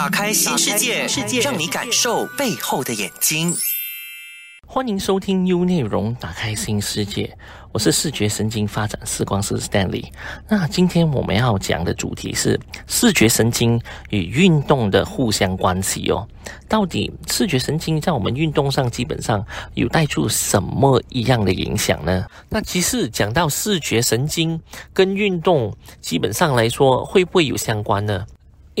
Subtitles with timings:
[0.00, 3.54] 打开新世界，世界让你感受背后的眼睛。
[4.66, 7.36] 欢迎收听 U 内容，打开新世界。
[7.70, 10.06] 我是视觉神经发展视光师 Stanley。
[10.48, 13.78] 那今天我们要讲的主题是视觉神经
[14.08, 16.26] 与运动的互相关系哦。
[16.66, 19.44] 到底视觉神经在我们运动上基本上
[19.74, 22.24] 有带出什么一样的影响呢？
[22.48, 24.58] 那其实讲到视觉神经
[24.94, 28.24] 跟运动，基本上来说会不会有相关呢？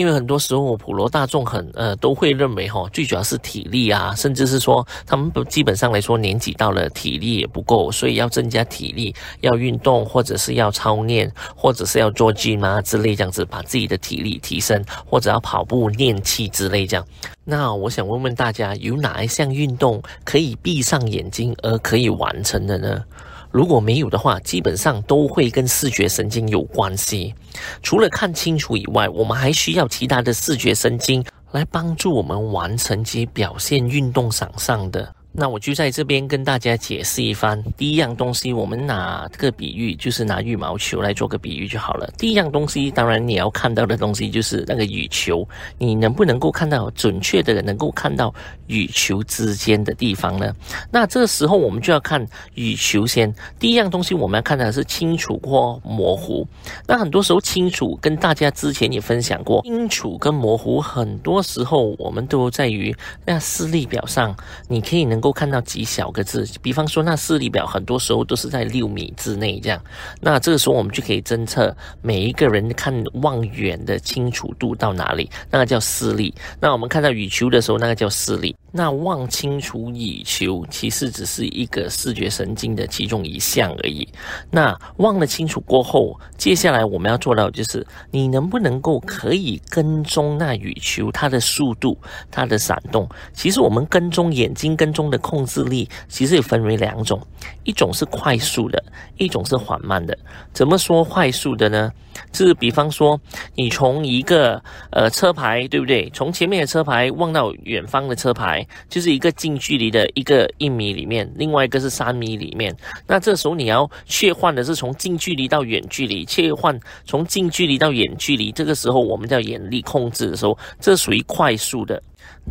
[0.00, 17.06] 因为很多时候普罗大众很呃都会认为哈，最主要是体力啊，甚至是说他们基本上来说年纪到了体力也不够，所以要增加体力，要运动或者是要操练，或者是要做 gym 啊之类这样子，把自己的体力提升，或者要跑步练气之类这样。
[17.44, 23.04] 那我想问问大家，有哪一项运动可以闭上眼睛而可以完成的呢？
[23.50, 27.34] 如果没有的话，基本上都会跟视觉神经有关系。
[27.82, 35.14] 除了看清楚以外，我们还需要其他的视觉神经来帮助我们完成及表现运动场上的。
[35.40, 37.64] 那我就在这边跟大家解释一番。
[37.74, 42.06] 第一样东西，我们拿个比喻，就是拿羽毛球来做个比喻就好了。
[42.18, 48.34] 第一样东西，当然你要看到的东西就是那个羽球，你能不能够看到准确的能够看到
[48.66, 50.52] 羽球之间的地方呢？
[50.90, 53.34] 那这时候我们就要看羽球先。
[53.58, 56.46] 第一样东西我们要看的是清楚或模糊。
[56.86, 64.36] 那很多时候清楚，跟大家之前也分享过，清楚跟模糊，很多时候我们都在于那视力表上，
[64.68, 65.20] 你可以能。
[65.20, 69.82] 够看到极小个字，比方说那视力表，很多时候都是在六米之内这样。
[70.20, 76.32] 那这个时候我们就可以侦测每一个人看望远的清楚度到哪里，那个叫视力。
[76.60, 78.56] 那我们看到羽球的时候，那个叫视力。
[78.72, 84.08] 那望清楚羽球，其实只是一个视觉神经的其中一项而已。
[84.48, 91.98] 那望了清楚过后，接下来我们要做到就是，你能不能够可以跟踪那羽球它的速度、
[92.30, 93.08] 它的闪动？
[93.34, 95.09] 其实我们跟踪眼睛跟踪。
[95.10, 97.20] 的控制力其实也分为两种，
[97.64, 98.82] 一种是快速的，
[99.18, 100.16] 一种是缓慢的。
[100.52, 101.92] 怎么说快速的呢？
[102.32, 103.18] 就是比方说，
[103.54, 106.10] 你从一个呃车牌，对不对？
[106.10, 112.76] 从前面的车牌望到远方的车牌，就是一个近距离的一个一米里面，另外一个是三米里面。
[113.06, 118.52] 那这时候你要切换的是从近距离到远距离，切换从近距离到远距离。
[118.52, 122.00] 这个时候我们叫眼力控制的时候，这属于快速的。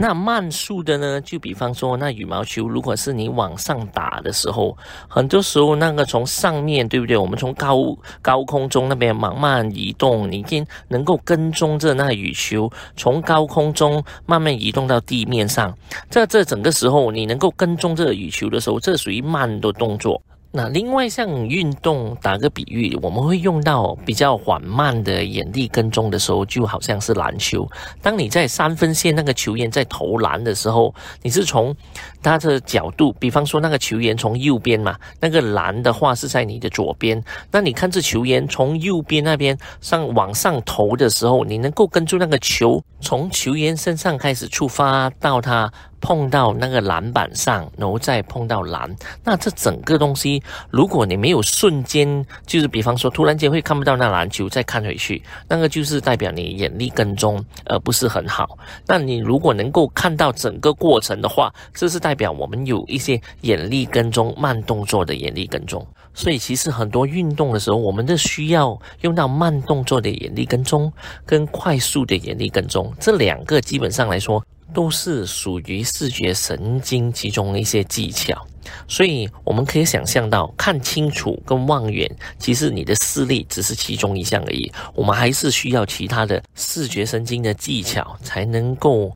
[0.01, 1.19] 那慢速的呢？
[1.19, 4.77] 就比方说，那羽毛球，如果是你往上打的时候，
[5.09, 7.17] 很多时候那个从上面对不对？
[7.17, 7.75] 我们从高
[8.21, 15.77] 高空中那边慢慢移动，你经能够跟踪着那羽球从高空中慢慢移动到地面上。
[16.09, 20.21] 在这整个时候，你能够跟踪这个羽球的时候，这属于慢的动作。
[20.51, 27.69] 那另外像运动，打个比喻，我们会用到比较缓慢的眼力跟踪的时候，就好像是篮球。
[28.01, 31.75] 当你在三分线那个球员在投篮的时候，你是从
[32.23, 37.23] 他的角度，比方说那个球员从右边嘛，那个篮的话是在你的左边。
[37.51, 45.71] 那你看这球员从右边那边上往上投的时候，你能够跟住那个球从球员身上开始出发到他。
[46.01, 48.93] 碰到那个篮板上，然后再碰到篮，
[49.23, 58.57] 那这整个东西，如果你没有瞬间，就是比方说突然间会看不到那篮球，再看回去，那个就是代表你眼力跟踪，而不是很好。
[58.87, 65.85] 那你如果能够看到整个过程的话，这是代表我们有一些眼力跟踪慢动作的眼力跟踪。
[66.13, 70.91] 所以其实很多运动的时候，我们都需要用到慢动作的眼力跟踪，
[71.25, 74.43] 跟快速的眼力跟踪，这两个基本上来说。
[74.73, 78.45] 都是属于视觉神经其中的一些技巧，
[78.87, 84.71] 所以我们可以想象到，看清楚跟望远，其实你的视力只是其中一项而已。
[84.93, 89.11] 我们还是需要其他的视觉神经的技巧，才能够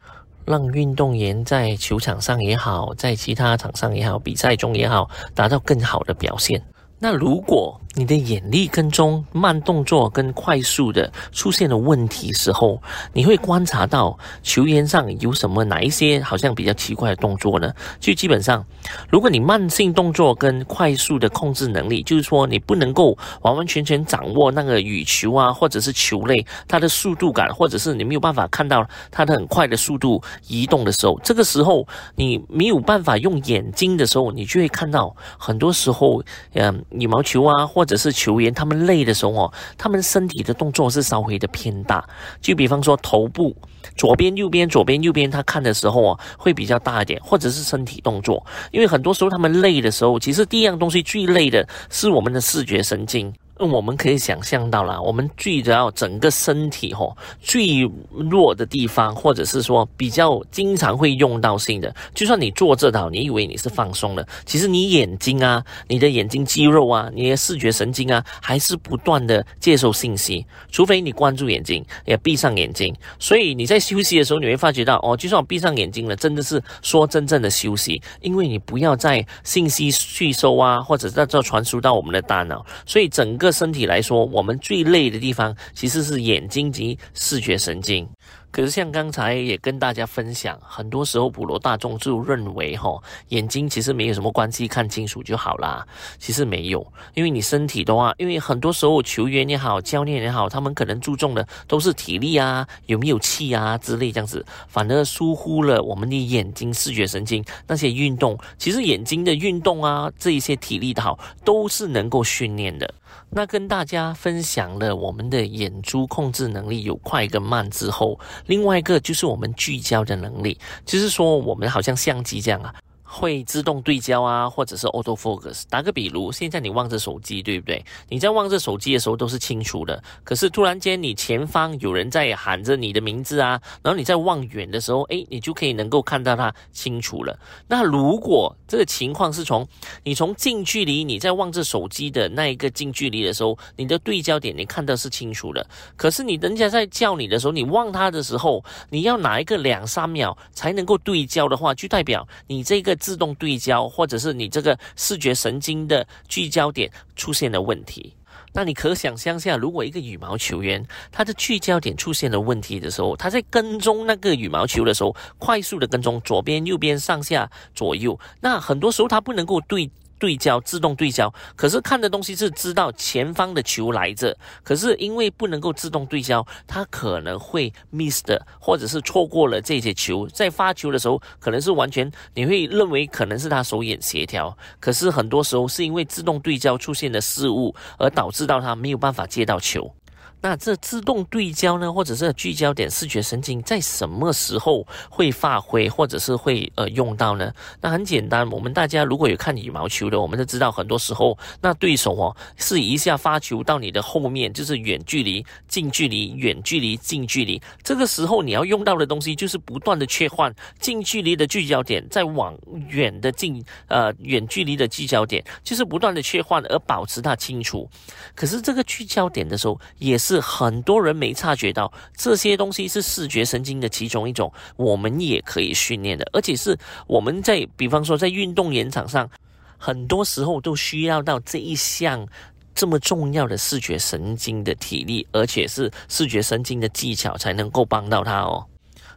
[0.45, 6.61] 让运动员在球场上也好，在其他场上也好，比赛中也好，达到更好的表现。
[6.99, 12.81] 那如果你的眼力跟踪慢动作跟快速的出现了问题时候，
[13.13, 17.71] 你会观察到球员上有什么哪一些好像比较奇怪的动作呢？
[17.99, 18.65] 就基本上，
[19.09, 36.23] 如果你慢性动作跟快速的控制能力，就是说你不能够完完全全掌握那个羽球啊，或者是球类它的速度感，或者是你没有办法看到它的很快的速度移动的时候，这个时候你没有办法用眼睛的时候，你就会看到很多时候，
[36.53, 42.01] 嗯，羽毛球啊或或者是球员他们累的时候哦，他们身体的动作是稍微的偏大，
[42.39, 43.53] 就比方说头部
[43.97, 48.41] 左边、右边、左边、右边，他看的时候啊会比较大一点，或者是身体动作，
[48.71, 53.33] 因为很多时候他们累的时候，其实第一样东西最累的是我们的视觉神经。
[53.55, 70.43] 那我们可以想象到了，我们最主要整个身体吼最弱的地方，或者是说比较经常会用到性的，就算你坐这的，你以为你是放松了，其实你眼睛啊，你的眼睛肌肉啊，你的视觉神经啊，还是不断的接受信息。
[70.71, 72.93] 除非你关注眼睛，也闭上眼睛。
[73.19, 83.42] 所以你在休息的时候，你会发觉到哦，就算我闭上眼睛了，真的是说真正的休息，因为你不要再信息吸收啊，或者在这传输到我们的大脑，所以整个。
[83.43, 88.07] 个身体来说，我们最累的地方其实是眼睛及视觉神经。
[88.49, 95.83] 可是像刚才也跟大家分享，很多时候普罗大众就认为，哈，眼睛其实没有什么关系，看清楚就好啦。
[96.19, 96.85] 其实没有，
[97.15, 108.37] 因为你身体的话，因为很多时候球员也好，教练也好，他们可能注重的都是体力啊，有没有气啊之类这样子，反而疏忽了我们的眼睛视觉神经那些运动。
[108.59, 112.87] 其实眼睛的运动啊，这一些体力的好，都是能够训练的。
[113.35, 122.73] 那跟大家分享了我们的眼珠控制能力有快跟慢之后，另外一个就是我们聚焦的能力，就是说我们好像相机这样啊。
[123.13, 125.61] 会自动对焦啊，或者是 auto focus。
[125.69, 127.85] 打个比如，现在你望着手机，对不对？
[128.09, 137.37] 你在望着手机的时候都是清楚的，可是突然间你前方有人在喊着你的名字啊，然后你在望远的时候，诶，你就可以能够看到它清楚了。
[137.67, 139.67] 那如果这个情况是从
[140.03, 145.63] 你从近距离你在望着手机的那一个近距离的时候，你的对焦点你看到是清楚的，
[145.95, 152.97] 可是你人家在叫你的时候，你望他的时候，你要拿一个两三秒才能够对焦的话，就代表你这个。
[153.03, 158.15] 自动对焦，或者是你这个视觉神经的聚焦点出现了问题，
[158.53, 169.91] 那你可想象下，如果一个羽毛球员他的聚焦点出现了问题的时候，他在跟踪那个羽毛球的时候，快速的跟踪左边、右边、上下、左右，那很多时候他不能够对。
[170.19, 189.93] 对焦自动对焦，可是看的东西是知道前方的球来着，可是因为不能够自动对焦，他可能会 miss 的，或者是错过了这些球，在发球的时候可能是完全你会认为可能是他手眼协调，可是很多时候是因为自动对焦出现的失误而导致到他没有办法接到球。
[190.41, 197.53] 那这自动对焦呢，或者是聚焦点视觉神经在什么时候会发挥，或者是会呃用到呢？
[197.79, 207.61] 那很简单，我们大家如果有看羽毛球的，我们都知道，很多时候那对手哦是一下发球到你的后面，就是远距离、近距离、远距离、近距离。
[207.81, 212.53] 这个时候你要用到的东西就是不断的切换近距离的聚焦点，再往
[212.89, 217.89] 远的近呃远距离的聚焦点，就是不断的切换而保持它清楚。
[218.35, 220.23] 可是这个聚焦点的时候也也。
[220.23, 226.77] 是很多人没察觉到这些东西是视觉神经的其中一种，我们也可以训练的，而且是
[227.07, 229.29] 我们在比方说在运动演场上，
[229.77, 232.25] 很多时候都需要到这一项
[232.73, 238.65] 这么重要的视觉神经的体力，而且是视觉神经的技巧才能够帮到他哦。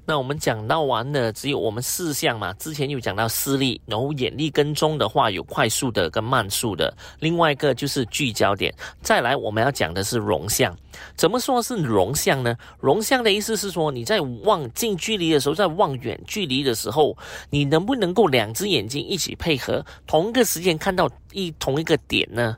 [0.06, 8.73] 那我们讲到完的只有我们四项嘛，之前有讲到视力，然后眼力跟踪的话有快速的跟慢速的，另外一个就是聚焦点，
[9.03, 10.75] 再来我们要讲的是容像。
[11.17, 12.56] 怎么说是容像呢？
[12.79, 17.17] 容像的意思是说你在望近距离的时候，在望远距离的时候，
[17.50, 22.56] 你能不能够两只眼睛一起配合，同一个时间看到一同一个点呢？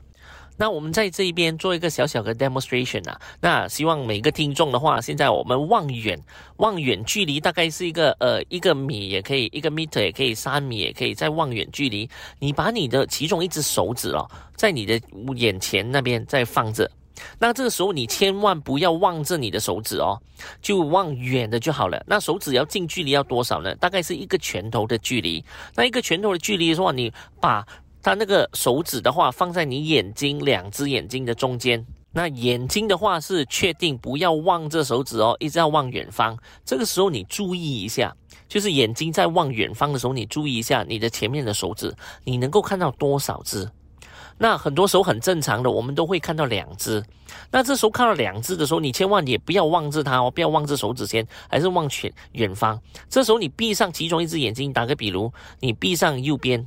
[0.59, 6.21] 那我们在这一边做一个小小的 demonstration 啊，那希望每个听众的话，现在我们望远，
[6.57, 14.99] 望远距离大概是一个呃一个米也可以，一个 meter 也可以，三米也可以，在望远距离，你把你的其中一只手指哦，在你的
[15.37, 16.91] 眼前那边再放着，
[17.39, 20.19] 那这个时候你千万不要望着你的手指哦，
[20.61, 22.03] 就望远的就好了。
[22.05, 23.73] 那手指要近距离要多少呢？
[23.75, 25.41] 大概是一个拳头的距离。
[25.73, 27.65] 那一个拳头的距离的话，你把
[28.01, 31.85] 它那个手指的话，放在你眼睛两只眼睛的中间。
[32.11, 36.35] 那眼睛的话是确定不要望这手指哦，一直要望远方。
[36.65, 38.15] 这个时候你注意一下，
[38.47, 43.69] 就是眼睛在望远方的时候，你注意一下你的前面的手指，你能够看到多少只？
[44.39, 47.03] 那很多时候很正常的，我们都会看到两只。
[47.51, 52.81] 那这时候看到两只的时候，你千万也不要望着它哦，不要望着手指先，还是望全远方。
[53.07, 56.65] 这时候你闭上其中一只眼睛，打个比如，你闭上右边。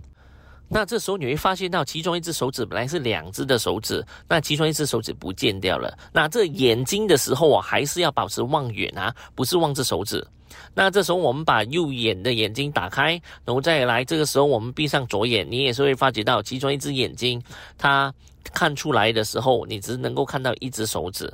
[0.74, 5.94] 那这时候你会发现到，其中一只手指本来是两只的手指，那其中一只手指不见掉了。
[6.14, 10.26] 那这眼睛的时候啊，还是要保持望远啊，不是望这手指。
[10.74, 17.42] 那这时候我们把右眼的眼睛打开，然后再来，这个时候我们闭上左眼，你也是会发觉到其中一只眼睛
[17.76, 18.12] 它
[18.54, 21.30] 看出来的时候，你只能够看到一只手指。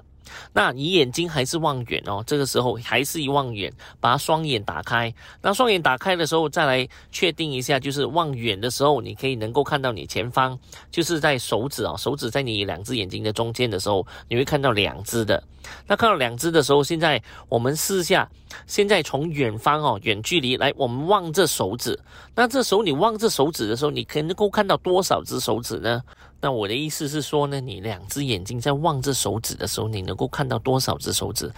[0.52, 5.12] 那你眼睛还是望远哦，这个时候还是一望远，把双眼打开。
[5.42, 10.58] 那双眼打开的时候，再来确定一下，就是望远的时候，你可以能够看到你前方，
[10.90, 15.42] 就是在手指啊，手指在你两只眼睛的中间的时候，你会看到两只的。
[15.87, 18.29] 那看到两只的时候，现在我们试下，
[18.67, 21.99] 现在从远方哦，远距离来，我们望这手指。
[22.35, 26.03] 那这时候你望这手指的时候，你可能够看到多少只手指呢？
[26.41, 31.53] 那我的意思是说呢，你两只眼睛在望这手指的时候，你能够看到多少只手指？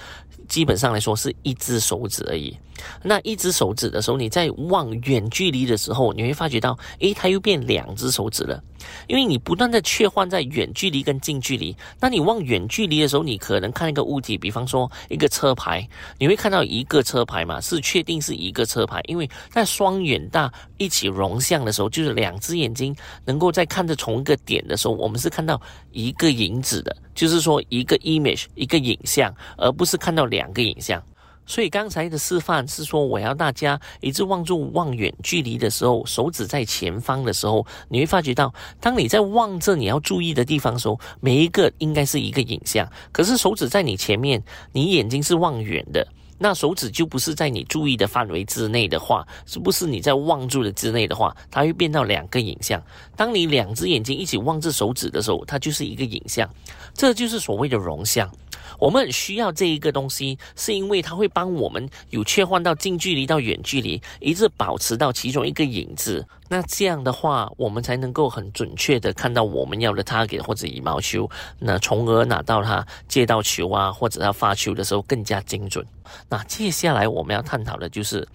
[0.50, 2.54] 基本上来说是一只手指而已。
[3.02, 8.62] 那一只手指的时候，你在望远距离的时候，你会发觉到，诶，它又变两只手指了。
[9.06, 15.86] 因为你不断的切换在远距离跟近距离，那你望远距离的时候，你可能看一个物体，比方说一个车牌，
[16.18, 25.60] 你会看到一个车牌嘛，是确定是一个车牌，因为在双远大一起融像的时候，就是两只眼睛能够在看着同一个点的时候，我们是看到
[25.92, 31.02] 一个影子的，就是说一个 image 一个影像，而不是看到两个影像。
[31.44, 42.90] 所以刚才的示范是说，我要大家一直望住望远距离的时候，手指在前方的时候，你会发觉到，当你在望着你要注意的地方的时候，每一个应该是一个影像。
[43.12, 46.08] 可是手指在你前面，你眼睛是望远的，
[46.42, 52.82] 那手指就不是在你注意的范围之内的话，是不是你在望住的之内的话，它会变到两个影像。
[53.14, 56.48] 当你两只眼睛一起望着手指的时候，它就是一个影像，
[56.94, 58.30] 这就是所谓的融像。
[58.78, 66.26] 我们很需要这一个东西，是因为它会帮我们有切换到近距离到远距离，一直保持到其中一个影子。
[66.52, 71.30] 那这样的话，我们才能够很准确的看到我们要的 target 或者羽毛球，
[71.60, 75.86] 那从而拿到它接到球啊，或者他发球的时候更加精准。
[76.28, 78.26] 那接下来我们要探讨的就是，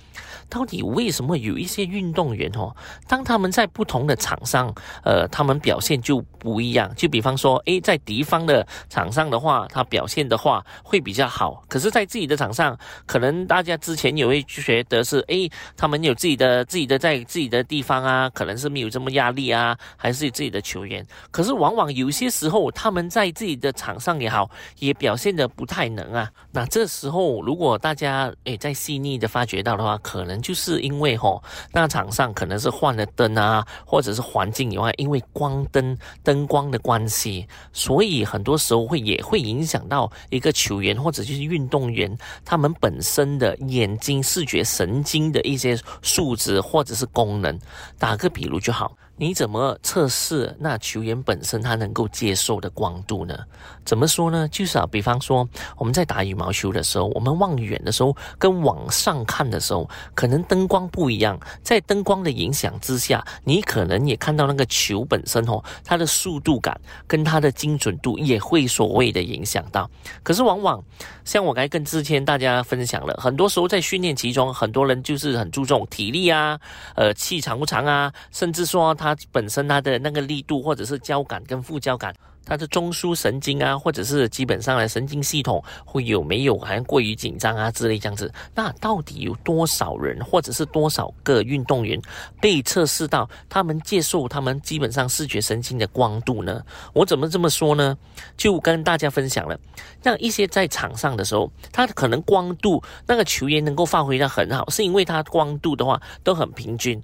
[0.50, 2.74] 到底为什么有一些运动员哦，
[3.06, 6.90] 当他们在不同的场上，呃，他们表现就不一样。
[6.96, 18.05] 就比方说，诶，在敌方的场上的话，他表现的话会比较好；可是，在自己的场上，可能大家之前也会觉得是，诶，他们有自己的自己的在自己的地方。
[18.06, 21.06] 啊，可能是没有这么压力啊，还是自己的球员。
[21.32, 26.30] 可是往往有些时候，他们在自己的场上也好，也表现的不太能啊。
[26.52, 47.60] 那这时候，如果大家诶在细腻的发觉到的话，可能就是因为吼，那场上可能是换了灯啊，或者是环境以外，因为光灯灯光的关系，所以很多时候会也会影响到一个球员或者就是运动员他们本身的眼睛视觉神经的一些素质或者是功能。
[47.98, 48.98] 打个比如就好。
[49.18, 53.38] 你怎么测试那球员本身他能够接受的光度呢？
[53.86, 54.46] 怎么说呢？
[54.50, 61.40] 就是啊，比方说我们在打羽毛球的时候，我们望远的时候跟往上看的时候，可能灯光不一样。
[61.64, 69.90] 在灯光的影响之下，你可能也看到那个球本身哦，它的速度感跟它的精准度也会所谓的影响到。
[70.24, 70.84] 可是往往
[71.24, 76.60] 像我刚才跟之前大家分享了，很多时候在训练其中，很多人就是很注重体力啊，
[76.96, 79.05] 呃，气长不长啊，甚至说他。
[79.06, 82.12] 它本身它的那个力度，或者是交感跟副交感，
[82.44, 88.34] 它的中枢神经啊，或者是基本上的神经系统会有没有好像过于紧张啊之类这样子？
[88.56, 92.02] 那到底有多少人，或者是多少个运动员
[92.42, 96.64] 被测试到他们接受他们基本上视觉神经的光度呢？
[96.94, 97.96] 我怎么这么说呢？
[98.36, 99.56] 就跟大家分享了，
[100.02, 107.00] 那一些在场上的时候，他可能光度那个球员能够发挥的很好，是因为他光度的话都很平均。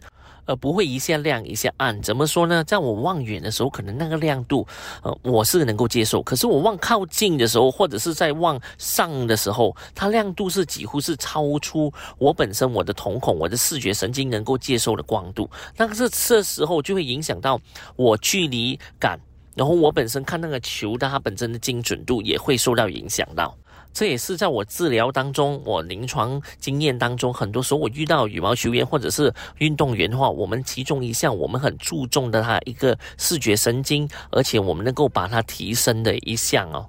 [0.52, 2.62] 而不会一下亮一下暗，怎么说呢？
[2.66, 4.68] 在我望远的时候，可能那个亮度，
[5.02, 6.22] 呃，我是能够接受。
[6.22, 15.50] 可是我望靠近的时候，或者是在望上的时候，它亮度是几乎是超出我本身我的瞳孔、我的视觉神经能够接受的光度。
[15.78, 17.58] 那个是这时候就会影响到
[17.96, 19.18] 我距离感，
[19.56, 23.56] 然后我本身看那个球的它本身的精准度也会受到影响到。
[23.94, 36.88] 这也是在我治疗当中，我临床经验当中，很多时候我遇到羽毛球员或者是运动员的话，我们其中一项我们很注重的它一个视觉神经，而且我们能够把它提升的一项哦。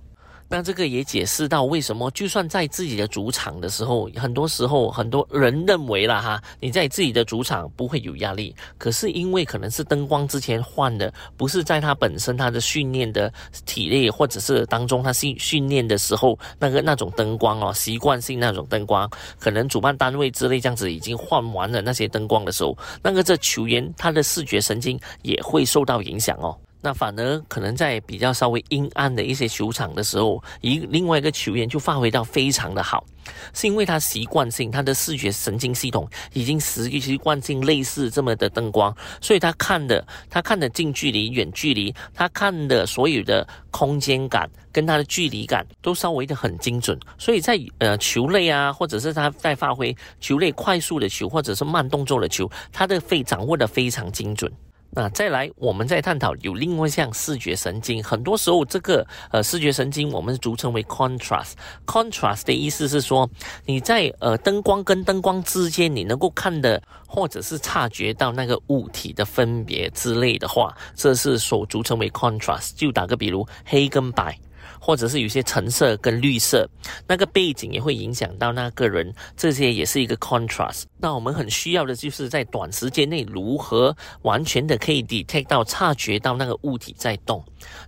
[0.52, 8.54] 那这个也解释到为什么，就算在自己的主场的时候，很多时候很多人认为了哈，你在自己的主场不会有压力。
[8.76, 13.32] 可是因为可能是灯光之前换的，不是在他本身他的训练的
[13.64, 26.54] 体力或者是当中他训训练的时候那个那种灯光哦，习惯性那种灯光，可能主办单位之类这样子已经换完了那些灯光的时候，那个这球员他的视觉神经也会受到影响哦。
[26.82, 33.06] 那反而可能在比较稍微阴暗的一些球场的时候，一另外一个球员就发挥到非常的好，
[33.54, 54.50] 是因为他习惯性他的视觉神经系统已经习习惯性类似这么的灯光，所以他看的他看的近距离、远距离，他看的所有的空间感跟他的距离感都稍微的很精准，所以在呃球类啊，或者是他在发挥球类快速的球或者是慢动作的球，他的非掌握的非常精准。
[54.94, 58.04] 那再来，我们再探讨有另外一项视觉神经。
[58.04, 61.52] 很多时候，这个呃视觉神经我们俗称为 contrast。
[61.86, 63.28] contrast 的意思是说，
[63.64, 72.72] 你在呃灯光跟灯光之间，你能够看的或者是察觉到那个物体的分别之类的话，这是所俗称为 contrast。
[72.76, 74.38] 就打个比如，黑跟白。
[74.84, 76.68] 或者是有些橙色跟绿色，
[77.06, 80.82] 那个背景也会影响到那个人，这些也是一个 contrast。
[80.98, 87.40] 那我们很需要的就是在短时间内如何完全的可以 detect 到、察觉到那个物体在动。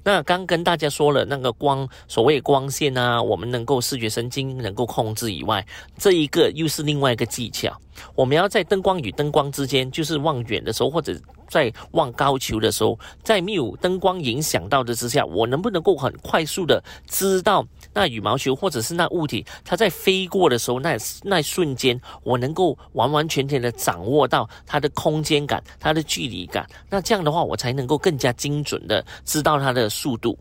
[0.05, 5.67] 那刚跟大家说了那个光，所谓光线啊，我们能够视觉神经能够控制以外，
[5.99, 7.77] 这一个又是另外一个技巧。
[8.15, 11.13] 我们要在灯光与灯光之间，就是望远的时候或者。
[11.55, 26.69] 在望高球的时候，在没有灯光影响到的之下，我能不能够很快速的知道那羽毛球或者是那物体它在飞过的时候，那那瞬间，我能够完完全全的掌握到它的空间感、它的距离感。
[26.91, 30.37] 那这样的话，我才能够更加精准的知道它的速度。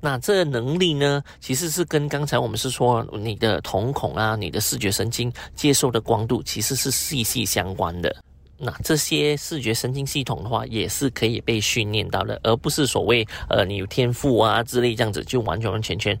[0.00, 8.14] 那这能力呢，其实是跟刚才我们是说你的瞳孔啊、你的视觉神经接受的光度，其实是息息相关的。
[8.58, 16.18] 那这些视觉神经系统的话，也是可以被训练到的，而不是所谓呃你有天赋啊之类这样子就完全完全全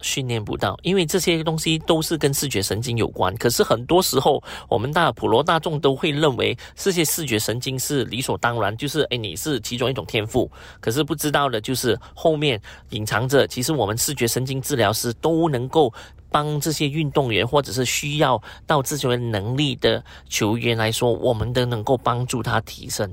[0.00, 3.34] 训练不到，因为这些东西都是跟视觉神经有关。
[3.36, 10.50] 可是很多时候，我们大普罗大众都会认为这些视觉神经是理所当然，就是诶你是其中一种天赋。
[10.80, 15.92] 可是不知道的就是后面隐藏着，其实我们视觉神经治疗师都能够。
[16.32, 23.12] 帮这些运动员或者是需要到这些能力的球员来说，我们都能够帮助他提升。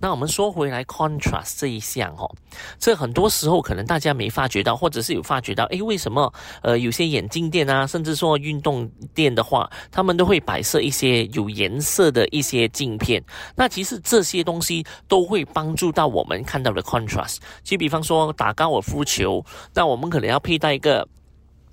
[0.00, 2.30] 那我们说回来，contrast 这一项哦，
[2.78, 13.22] 这很多时候可能大家没发觉到，或者是有发觉到，诶，为什么呃有些眼镜店啊，甚至说运动店的话，他们都会摆设一些有颜色的一些镜片？
[13.56, 17.38] 那其实这些东西都会帮助到我们看到的 contrast。
[17.62, 21.06] 就比方说打高尔夫球，那我们可能要佩戴一个。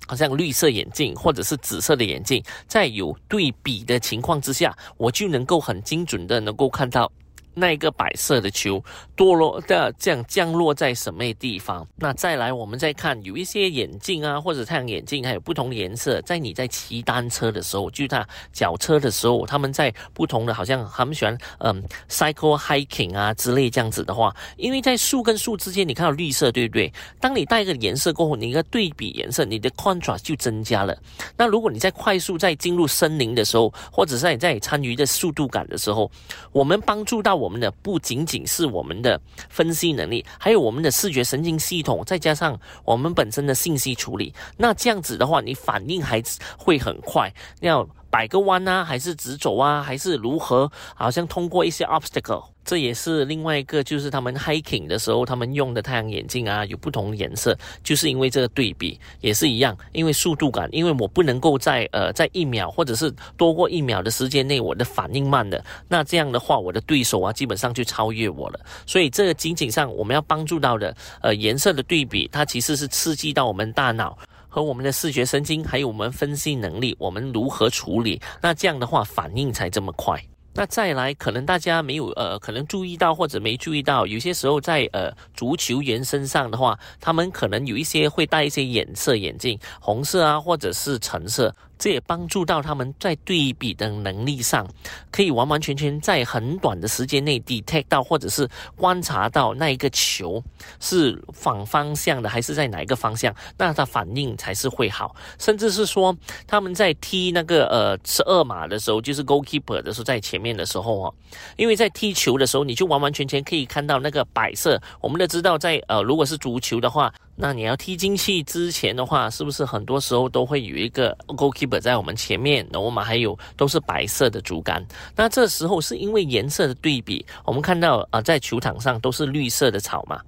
[0.08, 7.10] 好像绿色眼镜或者是紫色的眼镜，在有对比的情况之下，我就能够很精准的能够看到。
[7.58, 8.84] 那一个白色的球
[9.16, 11.86] 堕落的这样降落在什么地方？
[11.96, 16.20] 那再来，我们再看有一些眼镜啊，或者太阳眼镜，还有不同的颜色。
[16.20, 26.92] 在你在骑单车的时候，就他脚车的时候，他们在不同的，好像他们喜欢嗯，cycle hiking 啊之类这样子的话，因为在树跟树之间，你看到绿色，对不对？
[27.18, 30.94] 当你带一个颜色过后，你一个对比颜色，你的 contrast 就增加了。
[31.38, 36.10] 那如果你在快速在进入森林的时候，或者是你在参与的速度感的时候，
[36.52, 37.45] 我们帮助到我。
[37.46, 44.34] 我们的不仅仅是我们的分析能力，还有我们的视觉神经系统，再加上我们本身的信息处理。
[44.56, 46.20] 那这样子的话，你反应还
[46.58, 47.32] 会很快。
[47.60, 50.72] 要摆个弯啊，还是直走啊，还是如何？
[50.94, 52.42] 好像通过一些 obstacle。
[52.64, 68.58] 这也是另外一个，就是他们 hiking 的时候，他们用的太阳眼镜啊，有不同颜色，就是因为这个对比也是一样，因为速度感，因为我不能够在呃在一秒或者是多过一秒的时间内，我的反应慢的，那这样的话，我的对手啊，基本上就超越我了。
[68.86, 74.18] 所以这个仅仅上我们要帮助到的，呃，颜色的对比，它其实是刺激到我们大脑
[74.56, 80.18] 和我们的视觉神经，还有我们分析能力，我们如何处理，那这样的话反应才这么快。
[80.54, 91.54] 那再来，可能大家没有呃，可能注意到或者没注意到，有些时候在呃足球员身上的话，他们可能有一些会戴一些颜色眼镜，红色啊，或者是橙色。
[91.78, 94.66] 这也帮助到他们在对比的能力上，
[95.10, 100.42] 可以完完全全在很短的时间内 detect 到，或者是观察到那一个球
[100.80, 105.14] 是反方向的，还是在哪一个方向，那他反应才是会好。
[105.38, 111.14] 甚至是说他们在踢那个呃十二码的时候，就是 goalkeeper 的时候，在前面的时候哦，
[111.56, 114.80] 因为在踢球的时候，你就完完全全可以看到那个摆设。
[115.00, 117.12] 我们都知道，在呃如果是足球的话。
[117.38, 122.66] 那你要踢进去之前的话，是不是很多时候都会有一个 goalkeeper 在我们前面？
[122.72, 124.84] 那我们还有都是白色的竹竿。
[125.14, 130.20] 那这时候是因为颜色的对比，我们看到啊，在球场上都是绿色的草嘛。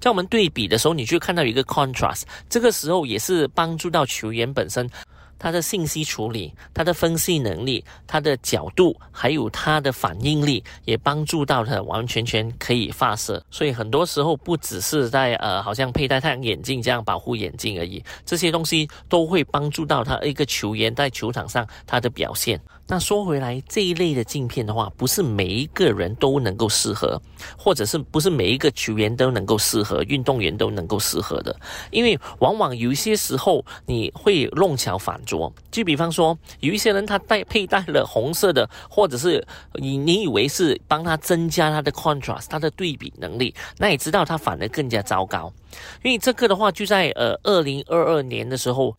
[0.00, 2.22] 在我们对比的时候，你就看到一个 contrast。
[2.48, 4.90] 这个时候也是帮助到球员本身。
[5.38, 13.42] 它的信息处理、它的分析能力、它的角度，还有它的反应力，也帮助到他完完全全可以发射。
[13.50, 22.60] 所以很多时候不只是在呃，好像佩戴太阳眼镜这样保护眼睛而已，这些东西都会帮助到他一个球员在球场上他的表现。
[22.88, 27.20] 那说回来，这一类的镜片的话，不是每一个人都能够适合，
[27.58, 31.58] 或者是不是每一个球员都能够适合，运动员都能够适合的，
[31.90, 35.52] 因为往往有一些时候你会弄巧反着。
[35.70, 45.52] 就比方说，有一些人他戴佩戴了红色的，或者是你你以为是帮他增加他的 contrast，他的对比能力，那你知道他反而更加糟糕。
[46.02, 48.96] 因为这个的话，就在呃二零二二年的时候。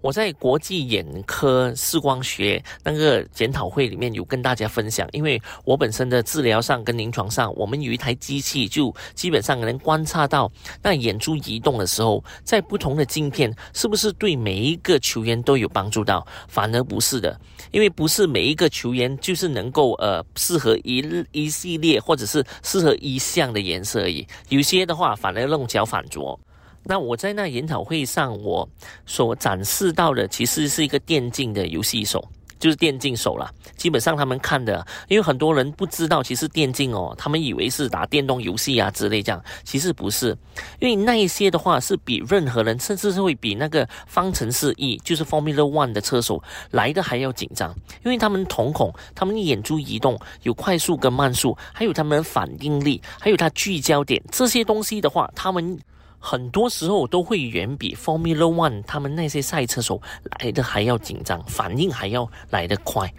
[0.00, 10.50] 我在国际眼科视光学那个检讨会里面有跟大家分享，因为我本身的治疗上跟临床上，我们有一台机器，就基本上能观察到
[10.82, 16.26] 那眼珠移动的时候，在不同的镜片是不是对每一个球员都有帮助到？
[16.48, 17.38] 反而不是的，
[17.70, 26.38] 因为不是每一个球员就是能够呃适合一一系列或者是适合一项的颜色而已，有些的话反而弄巧反拙。
[26.82, 28.68] 那我在那研讨会上，我
[29.06, 32.26] 所展示到的其实是一个电竞的游戏手，
[32.58, 33.50] 就是电竞手啦。
[33.76, 40.36] 基本上他们看的，因为很多人不知道，其实电竞哦，他们以为是打电动游戏啊之类这样，其实不是。
[40.80, 55.78] 因为那一些的话是比任何人，甚至是会比那个方程式 E，就是 Formula One 的车手来的还要紧张，因为他们瞳孔、他们眼珠移动有快速跟慢速，还有他们的反应力，还有他聚焦点这些东西的话，他们。
[56.20, 60.00] 很多时候都会远比 Formula One 他们那些赛车手
[60.38, 63.12] 来的还要紧张，反应还要来得快。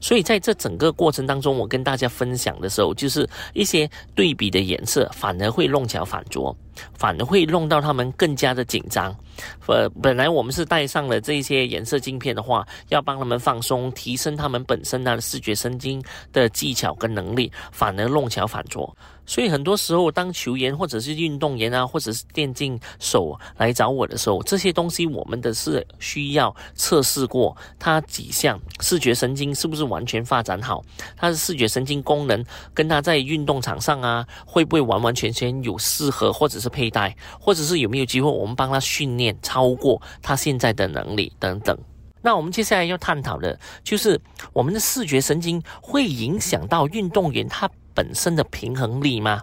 [0.00, 6.56] 所以在这整个过程当中，我跟大家分享的时候，就是一些对比的颜色，反而会弄巧反拙，
[6.96, 9.14] 反而会弄到他们更加的紧张。
[9.66, 18.96] 呃，本来我们是带上了这些颜色镜片的话，要帮他们放松，提升他们本身的视觉神经的技巧跟能力，反而弄巧反拙。
[19.26, 30.84] 所以很多时候，当球员或者是运动员啊，或者是电竞手来找我的时候，这些东西我们的是需要测试过他几项视觉神经是不是完全发展好，
[31.16, 41.76] 他的视觉神经功能跟他在运动场上啊，会不会完完全全有适合或者佩戴，或者是有没有机会我们帮他训练超过他现在的能力等等。
[42.22, 44.20] 那我们接下来要探讨的就是
[44.52, 47.70] 我们的视觉神经会影响到运动员他。
[47.96, 49.40] 本身的平衡力吗？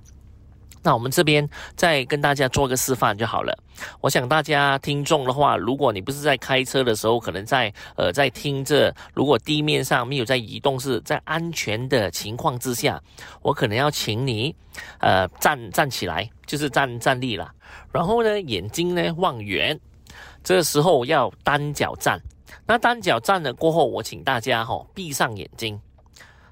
[0.84, 3.58] 那我们这边再跟大家做个示范就好了。
[4.00, 13.02] 我想大家听众的话，如果你不是在开车的时候，可能在呃在听着，如果地面上没有在移动，是在安全的情况之下，
[13.42, 14.56] 我可能要请你
[15.00, 17.52] 呃站站起来，就是站站立了。
[17.92, 19.80] 然后呢，眼睛呢望远，
[20.44, 22.20] 这时候要单脚站。
[22.66, 25.80] 那单脚站了过后，我请大家哈闭上眼睛。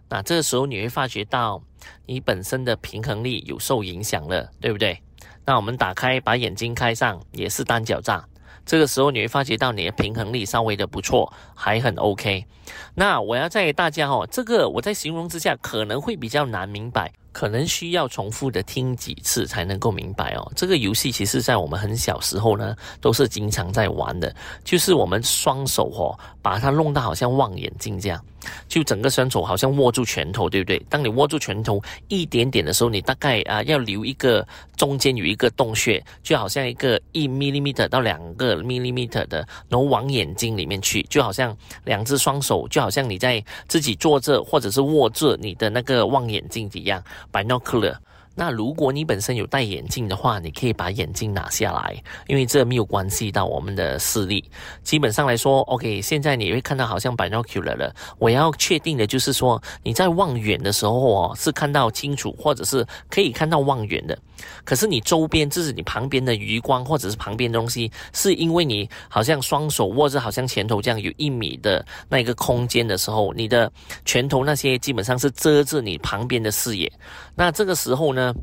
[0.10, 1.62] 那这个时候你会发觉到。
[2.06, 5.02] 你本身的平衡力有受影响了，对不对？
[5.46, 8.22] 那我们打开，把眼睛开上，也是单脚站。
[8.66, 12.46] 这个时候你会发觉到你的平衡力稍微的不错，还很 OK。
[12.94, 17.10] 那我要在大家哦，这个我在形容之下可能会比较难明白。
[17.32, 20.52] 可能需要重复的听几次才能够明白哦。
[20.56, 24.36] 这个游戏其实，在我们很小时候呢，都是经常在玩的。
[24.64, 28.20] 就是我们双手哦，把它弄到好像望远镜这样，
[28.68, 30.80] 就整个双手好像握住拳头，对不对？
[30.90, 47.04] 当你握住拳头一点点的时候，你大概啊要留一个中间有一个洞穴，就好像一个一 millimeter 到两个 millimeter 的，然后往眼睛里面去，就好像两只双手，就好像你在自己坐着或者是握着你的那个望远镜一样。
[47.32, 47.96] binocular。
[48.40, 54.50] 那如果你本身有戴眼镜的话，你可以把眼镜拿下来，因为这没有关系到我们的视力。
[54.82, 57.94] 基本上来说，OK，现在你会看到好像 binocular 了。
[58.18, 64.18] 我要确定的就是说，你在望远的时候哦，是看到清楚，或者是可以看到望远的。
[64.64, 73.72] 可是你周边，就是你旁边的余光或者是旁边东西，是因为你好像双手握着，好像拳头这样有一米的那个空间的时候，你的
[74.06, 76.92] 拳头那些基本上是遮着你旁边的视野。
[77.36, 78.34] 那这个时候呢？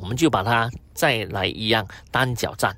[0.00, 2.72] 我们就把它再来一样单脚站，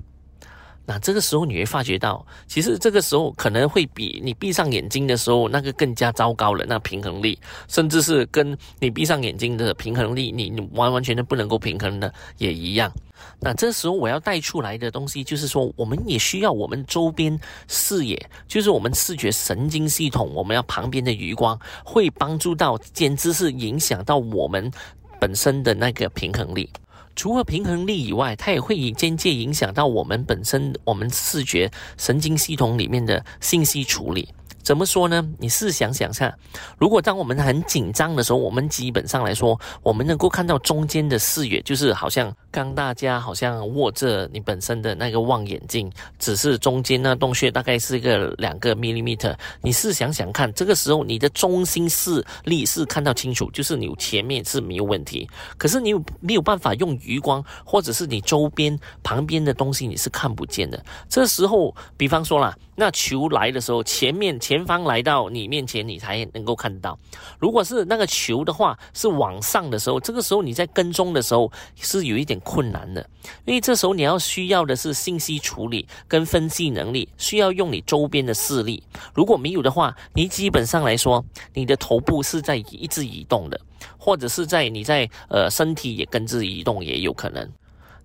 [0.90, 6.66] 那这个时候你会发觉到，其实这个时候可能会比你闭上眼睛的时候那个更加糟糕了。
[6.66, 12.92] 那平衡力，甚至是跟你闭上眼睛的平衡力，你完完全全不能够平衡的也一样。
[13.38, 24.68] 那这时候我要带出来的东西，就是说，我们也需要我们周边视野，就是我们视觉神经系统，我们要旁边的余光会帮助到，简直是影响到我们
[25.20, 26.68] 本身的那个平衡力。
[27.20, 34.26] 除了平衡力以外，它也会以间接影响到我们本身我们视觉神经系统里面的信息处理。
[34.62, 35.26] 怎么说呢？
[35.38, 36.32] 你试想想看，
[36.78, 49.34] 如果当我们很紧张的时候，我们基本上来说，我们能够看到中间的视野，就是好像刚大家好像握着你本身的那个望远镜，只是中间那洞穴大概是一个两个 millimeter。
[49.62, 55.28] 你试想想看，这个时候你的中心视力是看到清楚，就是你前面是没有问题。
[55.56, 60.82] 可是你没有办法用余光，或者是你周边旁边的东西你是看不见的。
[61.08, 64.60] 这时候，比方说啦，那球来的时候，前面前。
[64.70, 66.96] 方来到你面前，你才能够看到。
[67.38, 73.04] 如果是那个球的话，是往上的时候，这个时候你在跟踪的时候是有一点困难的，
[73.46, 78.82] 因为这时候你要需要的是信息处理跟分析能力，需要用你周边的视力。
[79.14, 83.60] 如果没有的话，你基本上来说，你的头部是在一直移动的，
[83.98, 87.50] 或者是在你在呃身体也跟着移动，也有可能。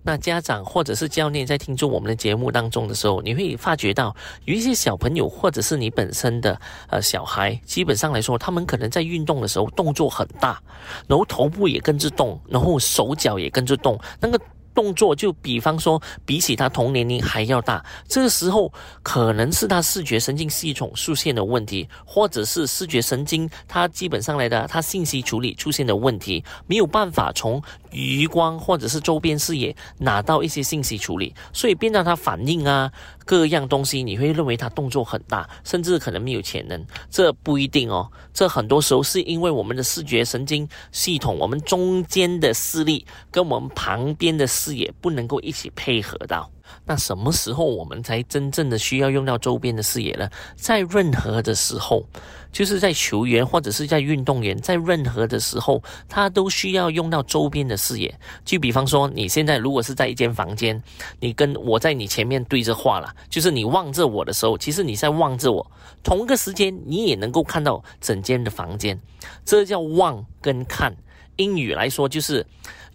[0.06, 4.14] 那家长或者是教练在听众我们的节目当中的时候，你会发觉到
[4.44, 10.62] 有一些小朋友或者是你本身的呃小孩，基本上来说，他们可能在运动的时候动作很大，
[11.08, 14.40] 然后头部也跟着动，然后手脚也跟着动，那个。
[14.76, 18.70] 动作就比方说，比起他同年龄还要大，这个时候
[19.02, 32.92] 可能是他视觉神经系统出现的问题，或者是视觉神经它基本上来的，它信息处理出现的问题，没有办法从余光或者是周边视野拿到一些信息处理，所以变让他反应啊。
[33.26, 38.10] 各样东西你会认为他动作很大，甚至可能没有潜能，这不一定哦。
[38.32, 46.48] 这很多时候是因为我们的视觉神经系统，我们中间的视力跟我们旁边的视野不能够一起配合到。
[46.84, 50.28] 那什么时候我们才真正的需要用到周边的视野呢？
[50.56, 52.04] 在任何的时候，
[52.52, 58.18] 就是在球员或者是在运动员，在任何的时候，他都需要用到周边的视野。
[58.44, 60.82] 就比方说，你现在如果是在一间房间，
[61.20, 65.70] 你跟我在你前面对着话了，就是你望着我的时候，其实你在望着我，
[66.02, 69.00] 同个时间你也能够看到整间的房间，
[69.44, 70.96] 这叫望跟看。
[71.36, 72.46] 英语来说就是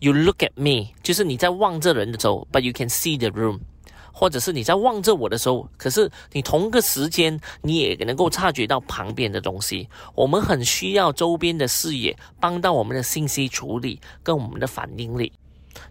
[0.02, 3.60] you look at me，就是你在望着人的时候，but you can see the room。
[4.14, 9.88] 或者是你在望着我的时候，可是你同个时间你也能够察觉到旁边的东西。
[10.14, 15.32] 我们很需要周边的视野，帮到我们的信息处理跟我们的反应力。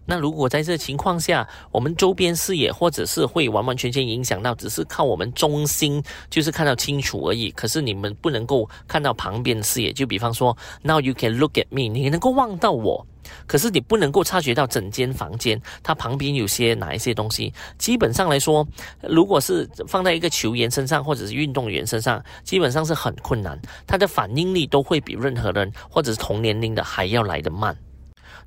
[0.05, 7.51] 那如果在这情况下，我们周边视野或者是会完完全全影响到，只是靠我们中心就是看到清楚而已。
[7.51, 9.91] 可是你们不能够看到旁边的视野。
[9.93, 13.05] 就比方说，Now you can look at me，你能够望到我。
[13.47, 17.53] 可是你不能够察觉到整间房间它旁边有些哪一些东西。
[17.77, 18.67] 基本上来说，
[19.01, 27.77] 如果是放在一个球员身上或者是运动员身上，基本上是很困难，他的反应力都会比任何人或者是同年龄的还要来得慢。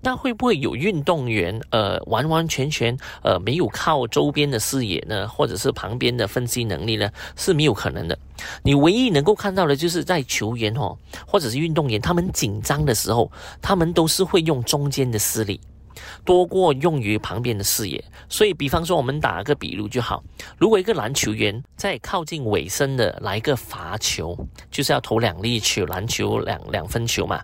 [0.05, 7.11] 那会不会有运动员，呃，完完全全，呃，没有靠周边的视野呢，或者是旁边的分析能力呢？
[7.37, 8.19] 是没有可能的。
[8.63, 10.95] 你唯一能够看到的，就是在球员哦，
[11.27, 15.59] 或者是运动员，他们紧张的时候，他们都是会用中间的视力。
[16.25, 20.23] 多过用于旁边的视野，所以比方说，我们打个比如就好。
[20.59, 24.37] 如果一个篮球员在靠近尾声的来个罚球，
[24.71, 27.41] 就是要投两粒球，篮球两两分球嘛。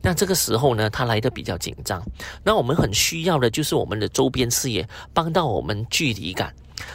[0.00, 2.02] 那这个时候呢，他来的比较紧张。
[2.42, 6.54] 那我们很需要的就是我们的周边视野，帮到我们距离感。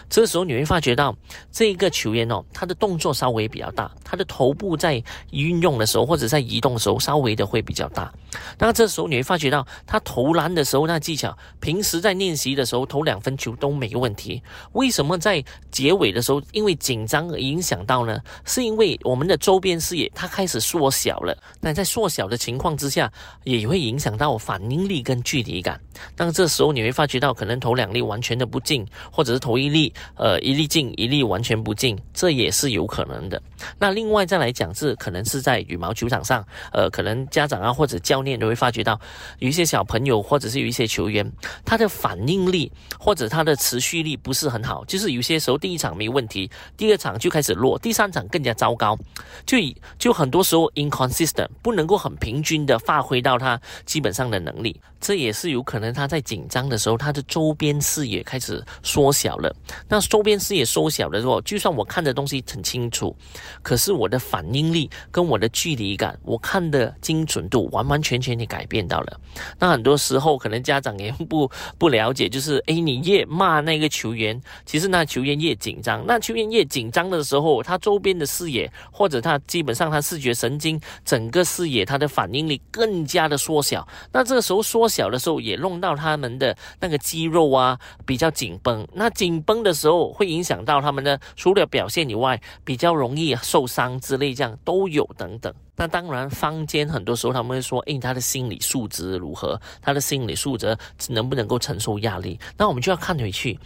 [0.09, 1.15] 这时候你会发觉到，
[1.51, 8.11] 这个球员哦，他的动作稍微比较大，他的头部在运用的时候或者在移动的时候，稍微的会比较大。
[8.57, 14.41] 那这时候你会发觉到，他投篮的时候那技巧，平时在练习的时候投两分球都没问题。
[14.73, 18.19] 为什么在结尾的时候，因为紧张而影响到呢？
[18.45, 21.35] 是因为我们的周边视野它开始缩小了。
[21.59, 23.11] 那在缩小的情况之下，
[23.43, 25.79] 也会影响到反应力跟距离感。
[26.17, 29.78] 那这时候你会发觉到，可能投两粒完全的不进，或者是投一粒，
[30.15, 33.41] 呃，一粒进，一粒完全不进，这也是有可能的。
[33.77, 38.99] 那另外再来讲，是可能是在羽毛球场上，呃，可能家长啊或者教练都会发觉到，
[39.39, 41.29] 有一些小朋友或者是有一些球员，
[41.65, 48.97] 他的反应力或者他的持续力不是很好，就是有些时候第一场没问题，第二场就开始落，第三场更加糟糕，
[49.45, 49.57] 就
[49.97, 59.53] 就很多时候 inconsistent，不能够很平均的发挥到他基本上的能力，这也是有可能他在紧张的时候，他的周边视野开始缩小了。
[59.87, 63.15] 那周边视野缩小的时候，就算我看的东西很清楚，
[63.61, 69.19] 可是我的反应力跟我的距离感，我看的精准度完完全全的改变到了。
[69.59, 76.05] 那很多时候可能家长也不 不了解，就是诶，你越骂那个球员，其实那球员越紧张。
[76.05, 83.87] 那球员越紧张的时候，他周边的视野或者他基本上他视觉神经整个视野，他的反应力更加的缩小。
[84.11, 88.87] 那这个时候缩小的时候，也弄到他们的那个肌肉啊比较紧绷。
[88.93, 95.53] 那紧绷的时候会影响到他们的除了表现以外，比较容易受伤之类，这样都有等等。
[95.75, 99.59] 那当然，坊间很多时候他们会说，诶，他的心理素质如何？
[99.81, 102.37] 他的心理素质能不能够承受压力？
[102.57, 103.57] 那我们就要看回去，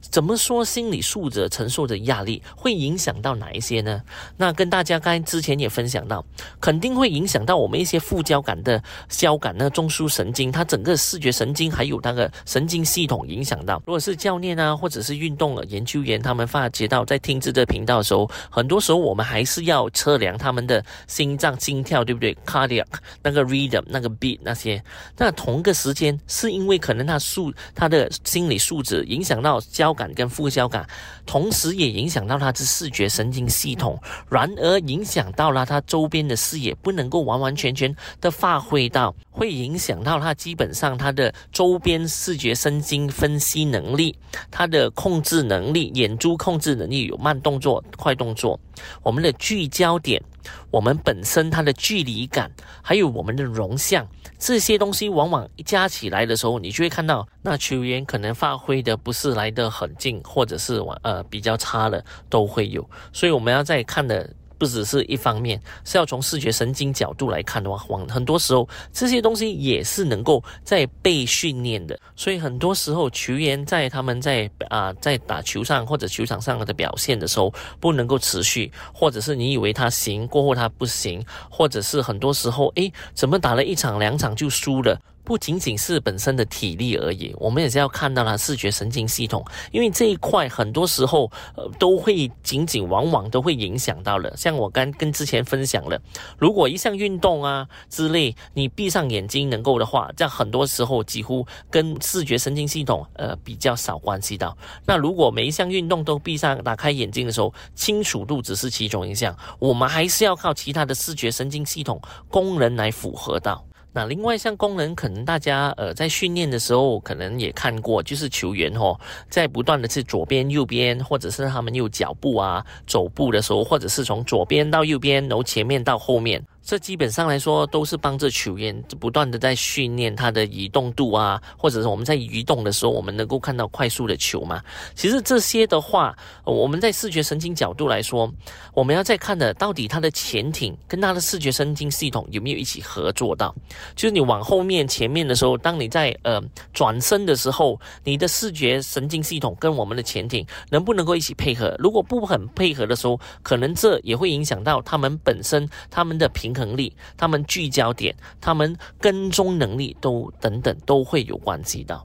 [0.00, 4.00] 怎么说心理素质承受的压力会影响到哪一些呢？
[4.36, 6.24] 那跟大家刚才之前也分享到，
[6.60, 13.82] 肯定会影响到我们一些副交感的交感，那中枢神经，它整个视觉神经还有那个神经系统影响到。
[13.86, 21.56] 如果是教练啊，或者是运动研究员，他们发觉到在听这个频道的时候，很多时候我们还是要测量他们的心脏。
[21.66, 22.84] 心跳对不对？Cardiac
[23.22, 24.80] 那个 rhythm 那个 beat 那些，
[25.16, 30.86] 那同个时间是因为可能他素他的心理素质影响到交感跟副交感，
[31.24, 33.98] 同时也影响到他的视觉神经系统，
[34.30, 44.14] 然而影响到了他周边的视野不能够完完全全的发挥到，会影响到他基本上他的周边视觉神经分析能力，
[44.50, 48.60] 他的控制能力，眼珠控制能力有慢动作、快动作，
[49.02, 50.22] 我们的聚焦点。
[50.70, 52.50] 我们本身它的距离感，
[52.82, 54.06] 还有我们的容像，
[54.38, 64.28] 这些东西往往一加起来的时候，你就会看到那球员可能发挥的不是来得很近，或者是呃比较差的都会有，所以我们要在看的。
[64.58, 71.98] 不只是一方面，是要从视觉神经角度来看的话，往很多时候这些东西也是能够在被训练的。
[72.14, 84.98] 所以很多时候球员在他们在啊在打球上或者球场上的表现的时候，不能够持续，或者是你以为他行过后他不行，或者是很多时候诶，怎么打了一场两场就输了。
[85.26, 94.32] 不仅仅是本身的体力而已，我们也是要看到它视觉神经系统，因为这一块很多时候呃都会仅仅往往都会影响到了。
[94.36, 96.00] 像我刚跟之前分享了，
[96.38, 104.56] 如果一项运动啊之类，你闭上眼睛能够的话，这样很多时候几乎跟视觉神经系统呃比较少关系到。
[104.86, 113.64] 那如果每一项运动都闭上打开眼睛的时候，清楚度只是其中一项，我们还是要靠其他的视觉神经系统功能来符合到。
[113.96, 118.94] 那另外一项功能，可能大家呃在训练的时候可能也看过，就是球员哦，
[119.30, 126.44] 在不断的去左边、右边，或者是他们有脚步啊、走步的时候，或者是从左边到右边，然后前面到后面。
[126.66, 134.60] 这基本上来说都是帮着球员不断的在训练他的移动度啊，或者是我们在移动的时候，我们能够看到快速的球嘛。
[134.96, 138.28] 其实这些的话，我们在视觉神经角度来说，
[138.74, 143.54] 我们要再看的到底它的潜艇跟它的视觉神经系统有没有一起合作到。
[143.94, 151.76] 就是你往后面、前面的时候，当你在呃转身的时候，你的视觉神经系统跟我们的潜艇能不能够一起配合？
[151.78, 156.55] 如果不很配合的时候，可能这也会影响到他们本身他们的平。
[156.56, 162.02] 能力，他们聚焦点，他们跟踪能力都等等都会有关系的。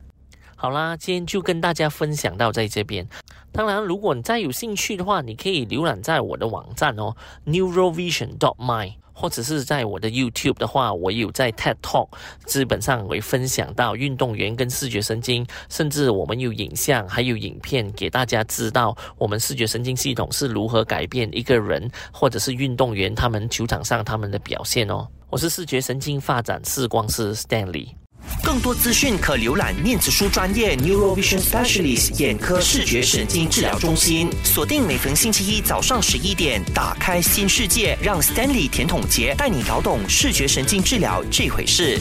[0.55, 3.07] 好啦，今天就跟大家分享到在这边。
[3.51, 7.15] 当然，如果你再有兴趣的话，你可以浏览在我的网站哦
[7.47, 8.93] ，neurovision dot my。
[9.13, 12.10] 或者是在我的 YouTube 的话，我有在 TED Talk，
[12.45, 25.08] 基本上会分享到运动员跟视觉神经，甚至我们有影像还有影片给大家知道，我们视觉神经系统是如何改变一个人或者是运动员他们球场上他们的表现哦。
[25.30, 28.00] 我是视觉神经发展视光师 Stanley。
[28.44, 34.30] 更多资讯可浏览念子书专业 Neurovision Specialist 眼科视觉神经治疗中心。
[34.44, 42.00] 锁定每逢星期一早上十一点，打开新世界，让 Stanley 甜筒杰带你搞懂视觉神经治疗这回事。